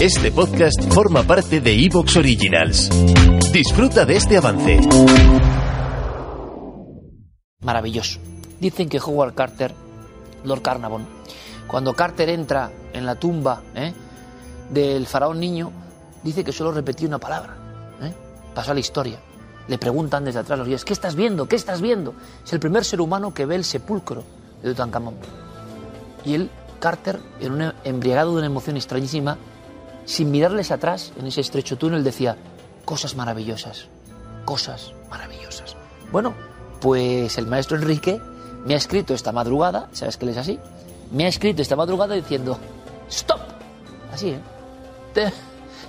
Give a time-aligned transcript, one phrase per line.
[0.00, 2.90] Este podcast forma parte de Evox Originals.
[3.52, 4.78] Disfruta de este avance.
[7.60, 8.20] Maravilloso.
[8.60, 9.74] Dicen que Howard Carter,
[10.44, 11.06] Lord Carnarvon,
[11.66, 13.92] cuando Carter entra en la tumba ¿eh?
[14.70, 15.72] del faraón niño,
[16.22, 17.56] dice que solo repetía una palabra.
[18.02, 18.12] ¿eh?
[18.54, 19.18] Pasó a la historia.
[19.66, 21.48] Le preguntan desde atrás los días, ¿qué estás viendo?
[21.48, 22.14] ¿Qué estás viendo?
[22.44, 24.22] Es el primer ser humano que ve el sepulcro
[24.62, 25.14] de Tutankamón.
[26.24, 27.20] Y él, Carter,
[27.84, 29.38] embriagado de una emoción extrañísima,
[30.04, 32.36] sin mirarles atrás, en ese estrecho túnel, decía,
[32.84, 33.88] cosas maravillosas,
[34.44, 35.76] cosas maravillosas.
[36.12, 36.34] Bueno,
[36.80, 38.20] pues el maestro Enrique
[38.64, 40.58] me ha escrito esta madrugada, ¿sabes que él es así?
[41.10, 42.58] Me ha escrito esta madrugada diciendo,
[43.08, 43.40] ¡stop!
[44.12, 44.40] Así, ¿eh?
[45.12, 45.32] Te,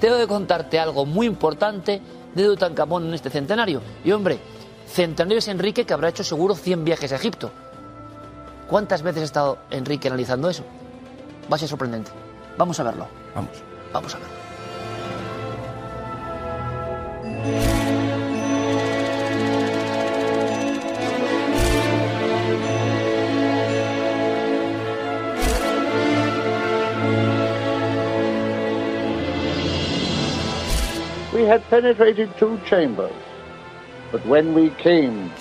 [0.00, 2.00] tengo que contarte algo muy importante
[2.34, 3.82] de Tutankamón en este centenario.
[4.04, 4.38] Y hombre,
[4.86, 7.50] centenario es Enrique que habrá hecho seguro 100 viajes a Egipto.
[8.70, 10.62] ¿Cuántas veces ha estado Enrique analizando eso?
[11.50, 12.12] Va a ser sorprendente.
[12.56, 13.08] Vamos a verlo.
[13.34, 13.50] Vamos.
[13.92, 14.34] Vamos a verlo.
[31.32, 33.10] We had penetrated two chambers,
[34.12, 35.32] but when we came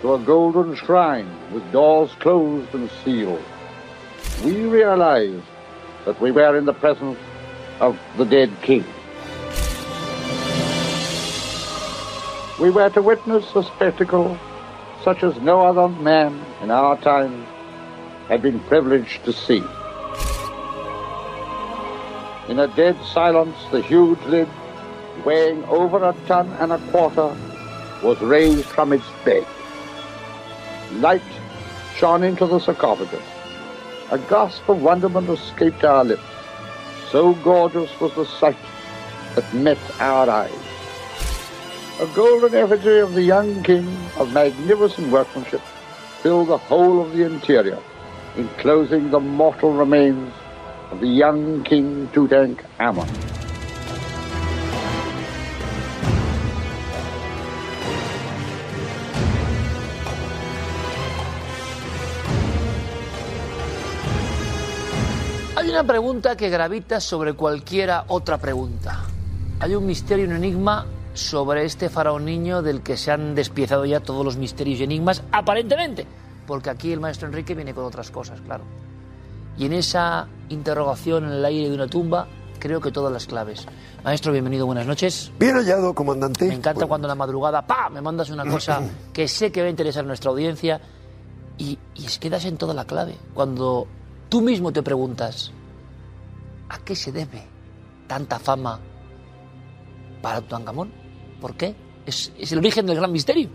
[0.00, 3.42] to a golden shrine with doors closed and sealed,
[4.44, 5.44] we realized
[6.04, 7.18] that we were in the presence
[7.80, 8.84] of the dead king.
[12.58, 14.38] We were to witness a spectacle
[15.02, 17.46] such as no other man in our time
[18.28, 19.62] had been privileged to see.
[22.48, 24.48] In a dead silence, the huge lid,
[25.24, 27.34] weighing over a ton and a quarter,
[28.02, 29.46] was raised from its bed.
[30.94, 31.22] Light
[31.96, 33.24] shone into the sarcophagus.
[34.10, 36.22] A gasp of wonderment escaped our lips.
[37.10, 38.56] So gorgeous was the sight
[39.34, 40.50] that met our eyes.
[42.00, 43.86] A golden effigy of the young king
[44.16, 45.60] of magnificent workmanship
[46.22, 47.78] filled the whole of the interior,
[48.36, 50.32] enclosing the mortal remains
[50.90, 53.29] of the young king Tutankhamun.
[65.70, 69.04] Hay una pregunta que gravita sobre cualquiera otra pregunta.
[69.60, 74.00] Hay un misterio, un enigma sobre este faraón niño del que se han despiezado ya
[74.00, 76.08] todos los misterios y enigmas, aparentemente,
[76.44, 78.64] porque aquí el maestro Enrique viene con otras cosas, claro.
[79.58, 82.26] Y en esa interrogación en el aire de una tumba,
[82.58, 83.64] creo que todas las claves.
[84.02, 85.30] Maestro, bienvenido, buenas noches.
[85.38, 86.46] Bien hallado, comandante.
[86.46, 88.82] Me encanta Bueno, cuando en la madrugada, ¡pa!, me mandas una cosa
[89.12, 90.80] que sé que va a interesar a nuestra audiencia
[91.58, 93.14] y, y es que das en toda la clave.
[93.34, 93.86] Cuando
[94.28, 95.52] tú mismo te preguntas,
[96.70, 97.42] ¿a qué se debe
[98.06, 98.80] tanta fama
[100.22, 100.90] para Tutankamón?
[101.40, 101.74] ¿Por qué?
[102.06, 103.50] Es, el origen del gran misterio.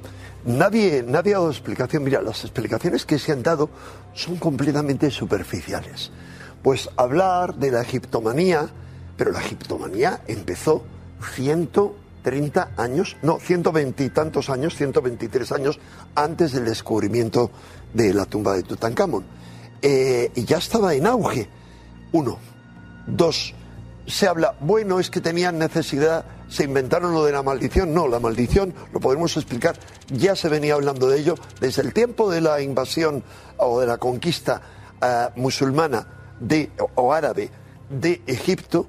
[0.46, 2.04] Nadie, nadie ha dado explicación.
[2.04, 3.70] Mira, las explicaciones que se han dado
[4.14, 6.12] son completamente superficiales.
[6.62, 8.70] Pues hablar de la egiptomanía,
[9.18, 10.84] pero la egiptomanía empezó
[11.34, 15.80] 130 años, no, 120 y tantos años, 123 años
[16.16, 17.52] antes del descubrimiento
[17.94, 19.26] de la tumba de Tutankamón.
[19.82, 21.48] Eh, y ya estaba en auge.
[22.12, 22.55] Uno.
[23.08, 23.54] Dos.
[24.08, 27.94] Se habla, bueno, es que tenían necesidad, se inventaron lo de la maldición.
[27.94, 29.76] No, la maldición, lo podemos explicar,
[30.10, 33.24] ya se venía hablando de ello desde el tiempo de la invasión
[33.58, 34.62] o de la conquista
[35.02, 36.08] eh, musulmana
[36.40, 37.50] de, o, árabe
[37.90, 38.88] de Egipto,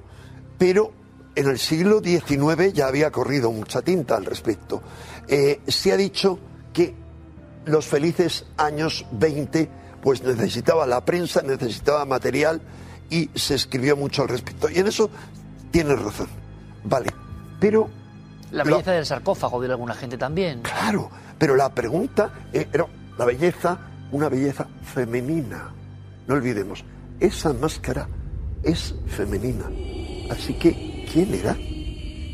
[0.59, 0.93] pero
[1.35, 4.83] en el siglo XIX ya había corrido mucha tinta al respecto.
[5.29, 6.39] Eh, se ha dicho
[6.73, 6.95] que
[7.65, 9.69] los felices años 20
[10.03, 12.61] pues necesitaba la prensa, necesitaba material
[13.11, 14.69] y se escribió mucho al respecto.
[14.69, 15.11] Y en eso
[15.71, 16.29] tienes razón.
[16.85, 17.11] Vale.
[17.61, 17.89] Pero
[18.51, 20.63] La belleza del sarcófago, de alguna gente también.
[20.63, 22.87] Claro, pero la pregunta eh, era
[23.19, 23.79] la belleza,
[24.13, 25.73] una belleza femenina.
[26.27, 26.85] No olvidemos,
[27.21, 28.09] esa máscara
[28.63, 29.65] es femenina.
[30.31, 31.55] Así que, ¿quién era?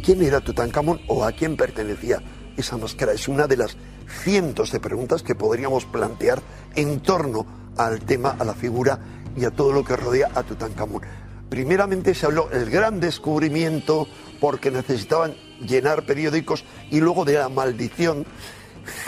[0.05, 2.21] ¿Quién era Tutankamón o a quién pertenecía
[2.57, 3.13] esa máscara?
[3.13, 3.77] Es una de las
[4.25, 6.43] cientos de preguntas que podríamos plantear
[6.75, 7.47] en torno
[7.77, 8.99] al tema, a la figura
[9.37, 11.03] y a todo lo que rodea a Tutankamón.
[11.49, 14.07] primeramente se habló el gran descubrimiento
[14.41, 18.25] porque necesitaban llenar periódicos y luego de la maldición,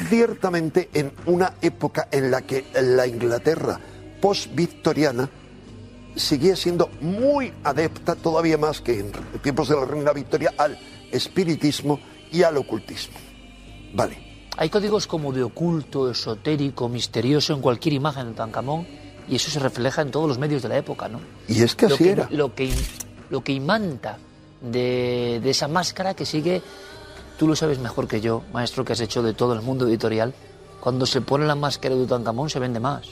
[0.09, 3.81] ciertamente en una época en la que la Inglaterra
[4.21, 5.29] post-victoriana
[6.17, 9.13] seguía siendo muy adepta, todavía más que en
[9.43, 10.79] tiempos de la reina Victoria, al
[11.11, 11.99] espiritismo
[12.31, 13.17] y al ocultismo.
[13.95, 14.19] Vale.
[14.57, 19.59] Hay códigos como de oculto, esotérico, misterioso en cualquier imagen de Tutankamón y eso se
[19.59, 21.21] refleja en todos los medios de la época, ¿no?
[21.49, 22.29] Y es que lo así que, era.
[22.31, 22.73] Lo que,
[23.31, 24.19] lo que imanta
[24.61, 26.63] de, de esa máscara que sigue,
[27.39, 30.35] tú lo sabes mejor que yo, maestro, que has hecho de todo el mundo editorial,
[30.81, 33.07] cuando se pone la máscara de Tutankamón se vende más.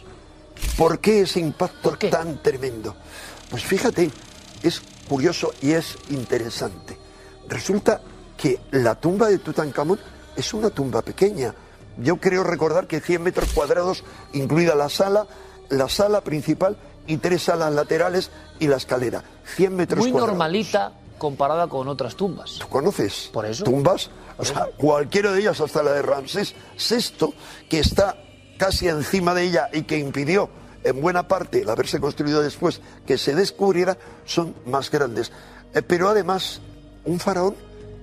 [0.76, 2.08] ¿Por qué ese impacto ¿Por qué?
[2.08, 2.94] tan tremendo?
[3.50, 4.10] Pues fíjate,
[4.62, 6.98] es curioso y es interesante.
[7.48, 8.00] Resulta
[8.36, 9.98] que la tumba de Tutankamón
[10.36, 11.54] es una tumba pequeña.
[11.98, 15.26] Yo creo recordar que 100 metros cuadrados, incluida la sala,
[15.72, 16.76] la sala principal
[17.06, 18.30] y tres salas laterales
[18.60, 19.24] y la escalera.
[19.56, 20.36] 100 metros Muy cuadrados.
[20.36, 22.58] normalita comparada con otras tumbas.
[22.58, 23.30] ¿Tú conoces?
[23.32, 23.64] Por eso.
[23.64, 27.34] Tumbas, o sea, cualquiera de ellas, hasta la de Ramsés VI,
[27.68, 28.16] que está
[28.58, 30.48] casi encima de ella y que impidió
[30.84, 35.32] en buena parte el haberse construido después que se descubriera, son más grandes.
[35.74, 36.60] Eh, pero además,
[37.04, 37.54] un faraón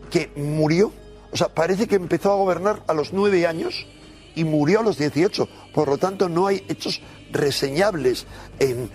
[0.09, 0.91] que murió,
[1.31, 3.85] o sea, parece que empezó a gobernar a los nueve años
[4.33, 5.47] y murió a los 18.
[5.73, 7.01] Por lo tanto, no hay hechos
[7.31, 8.25] reseñables
[8.59, 8.89] en,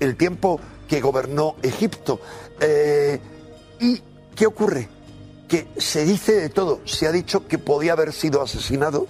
[0.00, 2.20] el tiempo que gobernó Egipto.
[2.60, 3.20] Eh,
[3.80, 4.02] ¿Y
[4.34, 4.88] qué ocurre?
[5.48, 6.80] Que se dice de todo.
[6.84, 9.06] Se ha dicho que podía haber sido asesinado.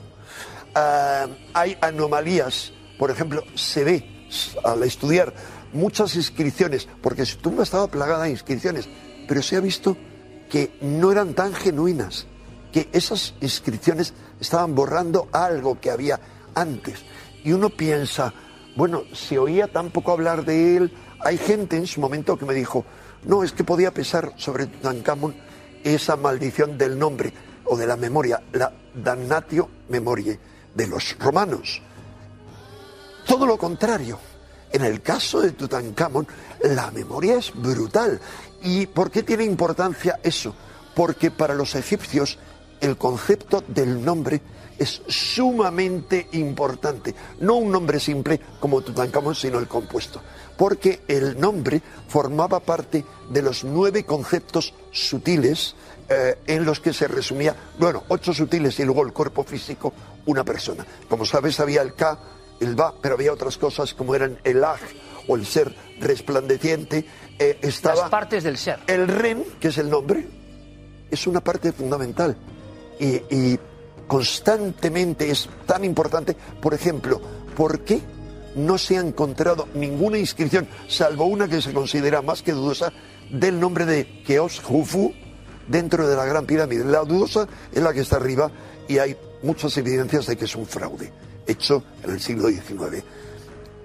[0.75, 2.73] Ah, hay anomalías.
[2.99, 4.29] Por ejemplo, se ve
[4.65, 5.33] al estudiar
[5.73, 8.89] muchas inscripciones, porque su tumba estaba plagada de inscripciones,
[9.29, 9.97] pero se ha visto
[10.49, 12.27] que no eran tan genuinas,
[12.73, 16.21] que esas inscripciones estaban borrando algo que había
[16.55, 17.01] antes.
[17.43, 18.33] Y uno piensa,
[18.77, 20.93] bueno, se oía tan poco hablar de él.
[21.21, 22.85] Hay gente en su momento que me dijo,
[23.25, 25.35] no, es que podía pesar sobre Tutankamón
[25.83, 27.33] esa maldición del nombre
[27.65, 30.39] o de la memoria, la damnatio memoriae
[30.75, 31.83] de los romanos.
[33.27, 34.19] Todo lo contrario.
[34.73, 36.27] En el caso de Tutankamón,
[36.63, 38.21] la memoria es brutal.
[38.63, 40.55] ¿Y por qué tiene importancia eso?
[40.95, 42.39] Porque para los egipcios
[42.81, 44.41] el concepto del nombre
[44.79, 47.15] es sumamente importante.
[47.41, 50.21] No un nombre simple como Tutankamón, sino el compuesto.
[50.57, 55.75] Porque el nombre formaba parte de los nueve conceptos sutiles
[56.09, 59.93] eh, en los que se resumía, bueno, ocho sutiles y luego el cuerpo físico,
[60.27, 60.85] una persona.
[61.09, 62.19] Como sabes, había el K,
[62.61, 64.81] el Ba, pero había otras cosas como eran el Aj
[65.29, 67.07] o el ser resplandeciente.
[67.39, 68.79] eh, estaba Las partes del ser.
[68.87, 70.29] el Ren, que es el nombre,
[71.11, 72.37] es una parte fundamental
[72.99, 73.59] y,
[74.07, 76.37] constantemente es tan importante.
[76.61, 77.21] Por ejemplo,
[77.57, 78.01] ¿por qué
[78.55, 82.93] no se ha encontrado ninguna inscripción, salvo una que se considera más que dudosa,
[83.31, 85.15] del nombre de Keos Hufu
[85.67, 86.85] dentro de la Gran Pirámide?
[86.85, 88.51] La dudosa es la que está arriba
[88.87, 91.11] y hay muchas evidencias de que es un fraude
[91.47, 93.03] hecho en el siglo XIX.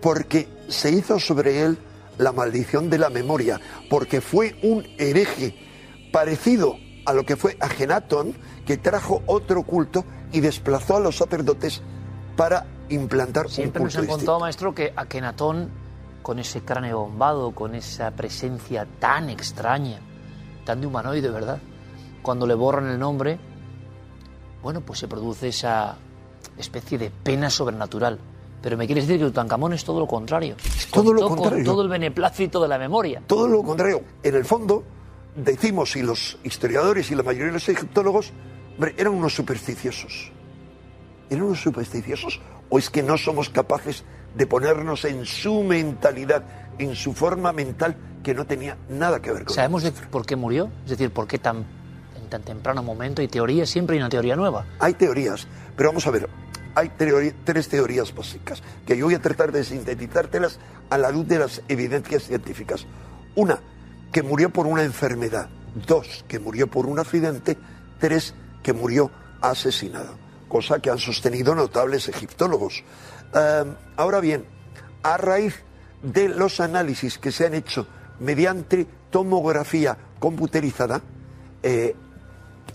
[0.01, 1.77] Porque se hizo sobre él
[2.17, 3.59] la maldición de la memoria,
[3.89, 5.55] porque fue un hereje
[6.11, 6.77] parecido
[7.09, 8.35] a lo que fue Agenatón,
[8.67, 11.81] que trajo otro culto y desplazó a los sacerdotes
[12.35, 14.39] para implantar Siempre un nos culto han contado, distinto.
[14.39, 15.71] maestro, que Akenatón,
[16.21, 19.99] con ese cráneo bombado, con esa presencia tan extraña,
[20.65, 21.57] tan de humanoide, ¿verdad?
[22.21, 23.39] Cuando le borran el nombre,
[24.61, 25.95] bueno, pues se produce esa
[26.59, 28.19] especie de pena sobrenatural.
[28.61, 30.57] Pero me quieres decir que Tutankamón es todo lo contrario.
[30.93, 31.65] todo lo contrario.
[31.65, 33.23] Con todo el beneplácito de la memoria.
[33.25, 34.01] Todo lo contrario.
[34.21, 34.83] En el fondo,
[35.35, 38.33] decimos, y los historiadores y la mayoría de los egiptólogos,
[38.75, 40.31] hombre, eran unos supersticiosos.
[41.29, 42.41] ¿Eran unos supersticiosos?
[42.69, 44.03] ¿O es que no somos capaces
[44.35, 46.43] de ponernos en su mentalidad,
[46.77, 50.35] en su forma mental, que no tenía nada que ver con ¿Sabemos de por qué
[50.35, 50.69] murió?
[50.83, 51.65] Es decir, ¿por qué tan,
[52.15, 53.21] en tan temprano momento?
[53.21, 54.65] Hay teorías, siempre hay una teoría nueva.
[54.79, 56.29] Hay teorías, pero vamos a ver,
[56.75, 56.91] hay
[57.43, 60.59] tres teorías básicas que yo voy a tratar de sintetizártelas
[60.89, 62.85] a la luz de las evidencias científicas.
[63.35, 63.59] Una,
[64.11, 65.49] que murió por una enfermedad.
[65.87, 67.57] Dos, que murió por un accidente.
[67.99, 69.11] Tres, que murió
[69.41, 70.17] asesinado.
[70.47, 72.83] Cosa que han sostenido notables egiptólogos.
[73.33, 73.65] Eh,
[73.97, 74.45] ahora bien,
[75.03, 75.63] a raíz
[76.01, 77.87] de los análisis que se han hecho
[78.19, 81.01] mediante tomografía computerizada,
[81.63, 81.95] eh,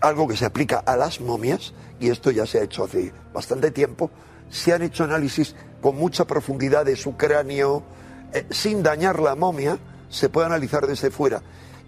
[0.01, 3.71] algo que se aplica a las momias, y esto ya se ha hecho hace bastante
[3.71, 4.11] tiempo,
[4.51, 7.83] se han hecho análisis con mucha profundidad de su cráneo,
[8.33, 9.79] eh, sin dañar la momia,
[10.15, 11.43] se puede analizar desde fuera.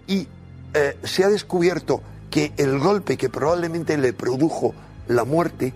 [0.07, 0.27] Y
[0.73, 4.73] eh, se ha descubierto que el golpe que probablemente le produjo
[5.07, 5.73] la muerte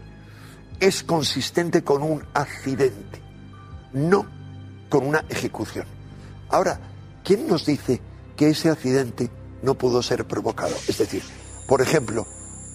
[0.79, 3.22] es consistente con un accidente,
[3.93, 4.25] no
[4.89, 5.86] con una ejecución.
[6.50, 6.79] Ahora,
[7.24, 8.01] ¿quién nos dice
[8.36, 9.29] que ese accidente
[9.62, 10.75] no pudo ser provocado.
[10.88, 11.24] Es decir,
[11.67, 12.25] por ejemplo,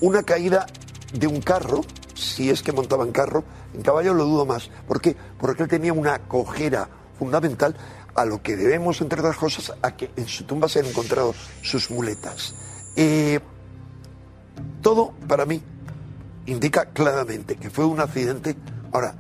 [0.01, 0.67] una caída
[1.13, 1.83] de un carro,
[2.15, 4.71] si es que montaba en carro, en caballo lo dudo más.
[4.87, 5.17] ¿Por qué?
[5.39, 7.77] Porque él tenía una cojera fundamental
[8.17, 11.35] a lo que debemos, entre otras cosas, a que en su tumba se han encontrado
[11.63, 12.55] sus muletas.
[12.97, 13.41] Eh,
[14.83, 15.63] todo, para mí,
[16.47, 18.57] indica claramente que fue un accidente.
[18.93, 19.15] Ahora,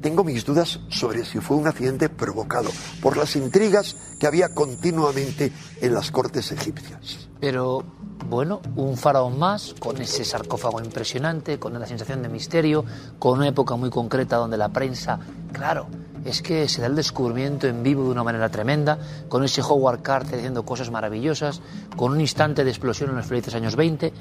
[0.00, 5.52] tengo mis dudas sobre si fue un accidente provocado por las intrigas que había continuamente
[5.80, 7.28] en las cortes egipcias.
[7.40, 7.84] Pero
[8.28, 12.84] bueno, un faraón más, con ese sarcófago impresionante, con la sensación de misterio,
[13.18, 15.20] con una época muy concreta donde la prensa,
[15.52, 15.86] claro,
[16.24, 18.98] es que se da el descubrimiento en vivo de una manera tremenda,
[19.28, 21.60] con ese Howard Carter haciendo cosas maravillosas,
[21.96, 24.12] con un instante de explosión en los felices años 20.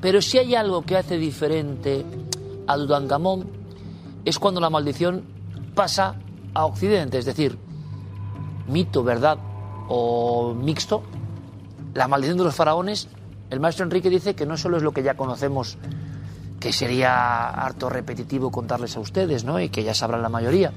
[0.00, 2.04] Pero si hay algo que hace diferente
[2.66, 3.46] a Tutankamón
[4.24, 5.24] es cuando la maldición
[5.74, 6.16] pasa
[6.54, 7.58] a Occidente, es decir,
[8.66, 9.38] mito, verdad
[9.88, 11.02] o mixto,
[11.94, 13.08] la maldición de los faraones,
[13.50, 15.78] el maestro Enrique dice que no solo es lo que ya conocemos,
[16.60, 19.60] que sería harto repetitivo contarles a ustedes, ¿no?
[19.60, 20.72] Y que ya sabrán la mayoría,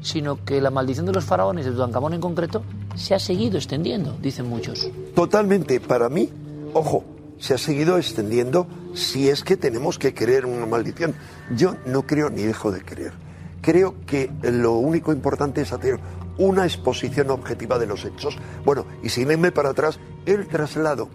[0.00, 2.62] sino que la maldición de los faraones, de Tutankamón en concreto,
[2.94, 4.88] se ha seguido extendiendo, dicen muchos.
[5.14, 6.30] Totalmente, para mí,
[6.74, 7.04] ojo,
[7.38, 11.14] se ha seguido extendiendo si es que tenemos que creer en una maldición.
[11.54, 13.12] Yo no creo ni dejo de creer.
[13.60, 15.98] Creo que lo único importante es hacer
[16.36, 18.36] una exposición objetiva de los hechos.
[18.64, 21.08] Bueno, y sin irme para atrás, el traslado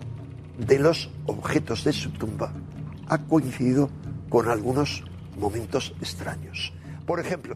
[0.58, 2.54] de los objetos de su tumba
[3.08, 3.90] ha coincidido
[4.30, 5.04] con algunos
[5.40, 6.74] momentos extraños.
[7.06, 7.56] Por ejemplo,